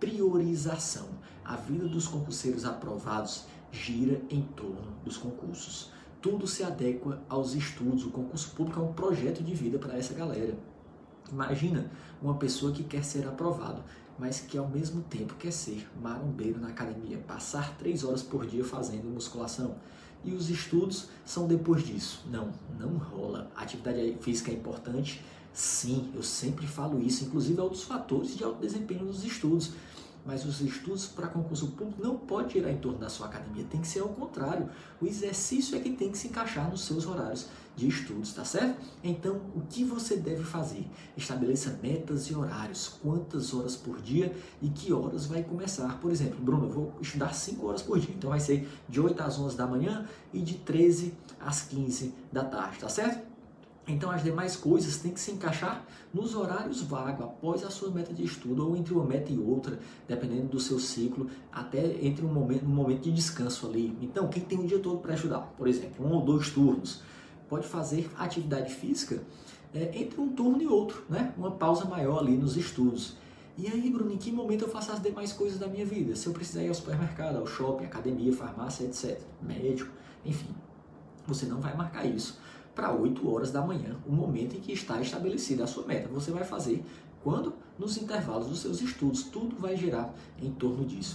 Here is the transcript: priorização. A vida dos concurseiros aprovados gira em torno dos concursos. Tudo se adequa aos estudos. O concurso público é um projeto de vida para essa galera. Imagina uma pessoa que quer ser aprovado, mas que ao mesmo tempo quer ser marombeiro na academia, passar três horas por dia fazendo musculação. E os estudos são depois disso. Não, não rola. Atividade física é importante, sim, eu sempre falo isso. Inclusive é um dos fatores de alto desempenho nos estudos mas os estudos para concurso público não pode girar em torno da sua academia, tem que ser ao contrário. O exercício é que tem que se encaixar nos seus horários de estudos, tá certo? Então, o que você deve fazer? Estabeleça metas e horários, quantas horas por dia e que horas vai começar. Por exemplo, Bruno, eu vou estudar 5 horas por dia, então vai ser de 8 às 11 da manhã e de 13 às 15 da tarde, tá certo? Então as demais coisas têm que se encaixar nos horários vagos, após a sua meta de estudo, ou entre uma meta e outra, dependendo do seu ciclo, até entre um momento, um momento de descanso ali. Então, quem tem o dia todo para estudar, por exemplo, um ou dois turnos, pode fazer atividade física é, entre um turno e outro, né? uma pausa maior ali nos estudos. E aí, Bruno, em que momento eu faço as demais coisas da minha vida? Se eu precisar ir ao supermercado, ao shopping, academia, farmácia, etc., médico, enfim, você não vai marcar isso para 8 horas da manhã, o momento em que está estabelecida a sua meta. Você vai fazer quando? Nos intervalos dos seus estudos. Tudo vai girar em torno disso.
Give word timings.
priorização. 0.00 1.08
A 1.44 1.56
vida 1.56 1.86
dos 1.86 2.08
concurseiros 2.08 2.64
aprovados 2.64 3.44
gira 3.70 4.20
em 4.30 4.42
torno 4.42 4.92
dos 5.04 5.16
concursos. 5.16 5.90
Tudo 6.20 6.46
se 6.46 6.64
adequa 6.64 7.22
aos 7.28 7.54
estudos. 7.54 8.04
O 8.04 8.10
concurso 8.10 8.50
público 8.50 8.80
é 8.80 8.82
um 8.82 8.92
projeto 8.92 9.42
de 9.42 9.54
vida 9.54 9.78
para 9.78 9.96
essa 9.96 10.14
galera. 10.14 10.56
Imagina 11.30 11.90
uma 12.22 12.34
pessoa 12.34 12.72
que 12.72 12.84
quer 12.84 13.04
ser 13.04 13.26
aprovado, 13.26 13.82
mas 14.18 14.40
que 14.40 14.56
ao 14.56 14.68
mesmo 14.68 15.02
tempo 15.02 15.34
quer 15.34 15.52
ser 15.52 15.88
marombeiro 16.00 16.60
na 16.60 16.68
academia, 16.68 17.18
passar 17.18 17.76
três 17.76 18.04
horas 18.04 18.22
por 18.22 18.46
dia 18.46 18.64
fazendo 18.64 19.08
musculação. 19.08 19.76
E 20.24 20.32
os 20.32 20.50
estudos 20.50 21.08
são 21.24 21.46
depois 21.46 21.84
disso. 21.84 22.24
Não, 22.30 22.52
não 22.78 22.96
rola. 22.96 23.50
Atividade 23.54 24.16
física 24.20 24.50
é 24.50 24.54
importante, 24.54 25.22
sim, 25.52 26.10
eu 26.14 26.22
sempre 26.22 26.66
falo 26.66 27.00
isso. 27.00 27.24
Inclusive 27.24 27.60
é 27.60 27.62
um 27.62 27.68
dos 27.68 27.84
fatores 27.84 28.36
de 28.36 28.42
alto 28.42 28.60
desempenho 28.60 29.04
nos 29.04 29.24
estudos 29.24 29.72
mas 30.26 30.44
os 30.44 30.60
estudos 30.60 31.06
para 31.06 31.28
concurso 31.28 31.68
público 31.68 32.02
não 32.02 32.16
pode 32.16 32.54
girar 32.54 32.72
em 32.72 32.78
torno 32.78 32.98
da 32.98 33.08
sua 33.08 33.26
academia, 33.26 33.64
tem 33.70 33.80
que 33.80 33.86
ser 33.86 34.00
ao 34.00 34.08
contrário. 34.08 34.68
O 35.00 35.06
exercício 35.06 35.76
é 35.76 35.80
que 35.80 35.90
tem 35.90 36.10
que 36.10 36.18
se 36.18 36.28
encaixar 36.28 36.68
nos 36.68 36.84
seus 36.84 37.06
horários 37.06 37.46
de 37.76 37.86
estudos, 37.86 38.32
tá 38.32 38.44
certo? 38.44 38.80
Então, 39.04 39.40
o 39.54 39.60
que 39.68 39.84
você 39.84 40.16
deve 40.16 40.42
fazer? 40.42 40.86
Estabeleça 41.16 41.78
metas 41.82 42.30
e 42.30 42.34
horários, 42.34 42.88
quantas 43.02 43.52
horas 43.52 43.76
por 43.76 44.00
dia 44.00 44.34
e 44.62 44.68
que 44.68 44.92
horas 44.92 45.26
vai 45.26 45.42
começar. 45.42 46.00
Por 46.00 46.10
exemplo, 46.10 46.38
Bruno, 46.40 46.66
eu 46.66 46.72
vou 46.72 46.92
estudar 47.00 47.34
5 47.34 47.66
horas 47.66 47.82
por 47.82 48.00
dia, 48.00 48.14
então 48.16 48.30
vai 48.30 48.40
ser 48.40 48.66
de 48.88 49.00
8 49.00 49.22
às 49.22 49.38
11 49.38 49.56
da 49.56 49.66
manhã 49.66 50.08
e 50.32 50.40
de 50.40 50.54
13 50.54 51.14
às 51.38 51.62
15 51.62 52.14
da 52.32 52.44
tarde, 52.44 52.78
tá 52.78 52.88
certo? 52.88 53.35
Então 53.88 54.10
as 54.10 54.22
demais 54.22 54.56
coisas 54.56 54.96
têm 54.96 55.12
que 55.12 55.20
se 55.20 55.30
encaixar 55.30 55.86
nos 56.12 56.34
horários 56.34 56.82
vagos, 56.82 57.24
após 57.24 57.62
a 57.62 57.70
sua 57.70 57.90
meta 57.90 58.12
de 58.12 58.24
estudo, 58.24 58.66
ou 58.66 58.76
entre 58.76 58.92
uma 58.92 59.04
meta 59.04 59.32
e 59.32 59.38
outra, 59.38 59.78
dependendo 60.08 60.48
do 60.48 60.58
seu 60.58 60.80
ciclo, 60.80 61.30
até 61.52 62.04
entre 62.04 62.24
um 62.24 62.32
momento, 62.32 62.64
um 62.64 62.68
momento 62.68 63.02
de 63.02 63.12
descanso 63.12 63.66
ali. 63.66 63.96
Então, 64.00 64.26
quem 64.28 64.42
tem 64.42 64.58
o 64.58 64.66
dia 64.66 64.80
todo 64.80 64.98
para 64.98 65.14
estudar, 65.14 65.38
por 65.56 65.68
exemplo, 65.68 66.04
um 66.04 66.12
ou 66.12 66.22
dois 66.22 66.50
turnos, 66.50 67.00
pode 67.48 67.66
fazer 67.66 68.10
atividade 68.18 68.74
física 68.74 69.22
é, 69.72 69.96
entre 69.96 70.20
um 70.20 70.30
turno 70.30 70.60
e 70.60 70.66
outro, 70.66 71.04
né? 71.08 71.32
uma 71.36 71.52
pausa 71.52 71.84
maior 71.84 72.18
ali 72.18 72.36
nos 72.36 72.56
estudos. 72.56 73.16
E 73.56 73.68
aí, 73.68 73.88
Bruno, 73.88 74.12
em 74.12 74.18
que 74.18 74.32
momento 74.32 74.62
eu 74.62 74.68
faço 74.68 74.90
as 74.90 75.00
demais 75.00 75.32
coisas 75.32 75.58
da 75.58 75.68
minha 75.68 75.86
vida? 75.86 76.16
Se 76.16 76.26
eu 76.26 76.32
precisar 76.32 76.62
ir 76.62 76.68
ao 76.68 76.74
supermercado, 76.74 77.36
ao 77.36 77.46
shopping, 77.46 77.84
academia, 77.84 78.32
farmácia, 78.32 78.84
etc., 78.84 79.20
médico, 79.40 79.90
enfim, 80.24 80.50
você 81.26 81.46
não 81.46 81.60
vai 81.60 81.74
marcar 81.76 82.04
isso 82.04 82.38
para 82.76 82.92
8 82.92 83.28
horas 83.28 83.50
da 83.50 83.62
manhã, 83.62 83.96
o 84.06 84.12
momento 84.12 84.54
em 84.54 84.60
que 84.60 84.70
está 84.70 85.00
estabelecida 85.00 85.64
a 85.64 85.66
sua 85.66 85.86
meta. 85.86 86.08
Você 86.10 86.30
vai 86.30 86.44
fazer 86.44 86.84
quando? 87.24 87.54
Nos 87.78 87.96
intervalos 87.96 88.46
dos 88.48 88.60
seus 88.60 88.80
estudos. 88.82 89.24
Tudo 89.24 89.56
vai 89.56 89.76
girar 89.76 90.14
em 90.40 90.50
torno 90.52 90.84
disso. 90.84 91.14